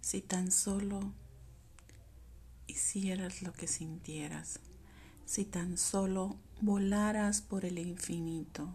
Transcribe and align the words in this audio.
Si 0.00 0.22
tan 0.22 0.50
solo 0.50 1.12
hicieras 2.66 3.42
lo 3.42 3.52
que 3.52 3.68
sintieras, 3.68 4.60
si 5.26 5.44
tan 5.44 5.76
solo 5.76 6.36
volaras 6.60 7.42
por 7.42 7.64
el 7.64 7.78
infinito, 7.78 8.68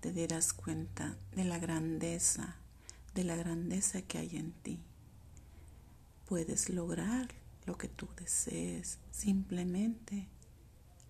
te 0.00 0.12
darás 0.12 0.52
cuenta 0.52 1.16
de 1.34 1.44
la 1.44 1.58
grandeza, 1.58 2.56
de 3.14 3.24
la 3.24 3.36
grandeza 3.36 4.02
que 4.02 4.18
hay 4.18 4.36
en 4.36 4.52
ti. 4.52 4.80
Puedes 6.26 6.68
lograr 6.68 7.28
lo 7.64 7.78
que 7.78 7.88
tú 7.88 8.08
desees 8.16 8.98
simplemente 9.10 10.28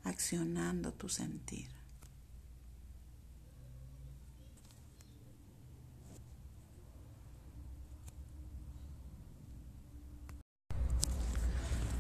accionando 0.04 0.93
tu 0.93 1.09
sentir. 1.09 1.68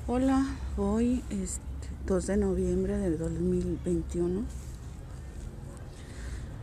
Hola, 0.06 0.44
hoy 0.76 1.24
es 1.30 1.60
2 2.04 2.26
de 2.26 2.36
noviembre 2.36 2.98
del 2.98 3.16
2021. 3.16 4.44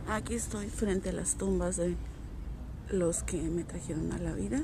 Aquí 0.08 0.34
estoy 0.34 0.68
frente 0.68 1.08
a 1.08 1.12
las 1.12 1.34
tumbas 1.34 1.76
de 1.76 1.96
los 2.88 3.24
que 3.24 3.42
me 3.42 3.64
trajeron 3.64 4.12
a 4.12 4.18
la 4.18 4.32
vida, 4.32 4.62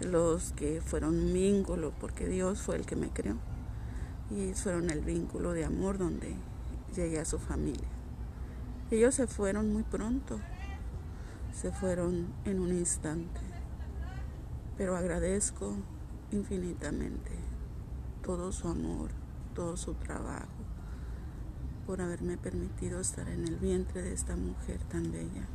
los 0.00 0.50
que 0.54 0.80
fueron 0.80 1.32
vínculo, 1.32 1.92
porque 2.00 2.26
Dios 2.26 2.60
fue 2.60 2.74
el 2.74 2.86
que 2.86 2.96
me 2.96 3.10
creó, 3.10 3.36
y 4.32 4.52
fueron 4.54 4.90
el 4.90 5.02
vínculo 5.02 5.52
de 5.52 5.64
amor 5.64 5.96
donde 5.96 6.34
llegué 6.96 7.20
a 7.20 7.24
su 7.24 7.38
familia. 7.38 7.86
Ellos 8.90 9.14
se 9.14 9.28
fueron 9.28 9.72
muy 9.72 9.84
pronto, 9.84 10.40
se 11.52 11.70
fueron 11.70 12.26
en 12.46 12.58
un 12.58 12.70
instante, 12.70 13.40
pero 14.76 14.96
agradezco 14.96 15.76
infinitamente 16.34 17.30
todo 18.22 18.52
su 18.52 18.68
amor, 18.68 19.10
todo 19.54 19.76
su 19.76 19.94
trabajo, 19.94 20.48
por 21.86 22.00
haberme 22.00 22.36
permitido 22.36 23.00
estar 23.00 23.28
en 23.28 23.46
el 23.46 23.56
vientre 23.56 24.02
de 24.02 24.12
esta 24.12 24.36
mujer 24.36 24.82
tan 24.84 25.12
bella 25.12 25.46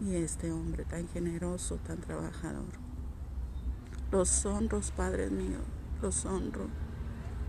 y 0.00 0.16
este 0.16 0.50
hombre 0.50 0.84
tan 0.84 1.06
generoso, 1.08 1.76
tan 1.76 2.00
trabajador. 2.00 2.80
Los 4.10 4.44
honro, 4.44 4.80
padres 4.96 5.30
míos, 5.30 5.62
los 6.00 6.26
honro 6.26 6.66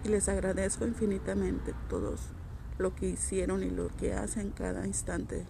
y 0.04 0.10
les 0.10 0.30
agradezco 0.30 0.86
infinitamente 0.86 1.74
todos 1.90 2.30
lo 2.78 2.94
que 2.96 3.10
hicieron 3.10 3.64
y 3.64 3.70
lo 3.70 3.90
que 3.90 4.14
hacen 4.14 4.52
cada 4.52 4.86
instante 4.86 5.46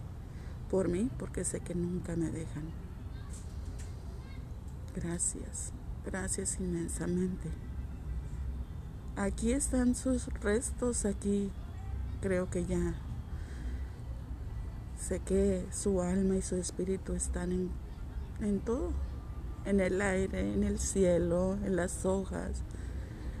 por 0.70 0.88
mí, 0.88 1.10
porque 1.18 1.44
sé 1.44 1.60
que 1.60 1.74
nunca 1.74 2.16
me 2.16 2.30
dejan. 2.30 2.64
Gracias, 4.94 5.72
gracias 6.04 6.58
inmensamente. 6.60 7.48
Aquí 9.16 9.52
están 9.52 9.94
sus 9.94 10.26
restos, 10.40 11.04
aquí 11.04 11.50
creo 12.20 12.50
que 12.50 12.64
ya 12.64 12.94
sé 14.98 15.20
que 15.20 15.66
su 15.70 16.00
alma 16.00 16.36
y 16.36 16.42
su 16.42 16.56
espíritu 16.56 17.12
están 17.12 17.52
en, 17.52 17.70
en 18.40 18.60
todo, 18.60 18.90
en 19.64 19.80
el 19.80 20.00
aire, 20.00 20.52
en 20.52 20.64
el 20.64 20.78
cielo, 20.78 21.58
en 21.64 21.76
las 21.76 22.04
hojas, 22.06 22.62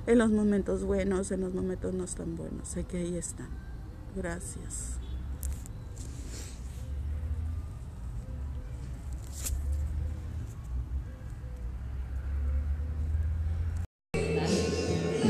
en 0.06 0.18
los 0.18 0.30
momentos 0.30 0.84
buenos, 0.84 1.30
en 1.30 1.40
los 1.40 1.54
momentos 1.54 1.94
no 1.94 2.04
tan 2.04 2.36
buenos. 2.36 2.68
Sé 2.68 2.84
que 2.84 2.98
ahí 2.98 3.16
están. 3.16 3.48
Gracias. 4.14 5.03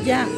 Ya. 0.04 0.28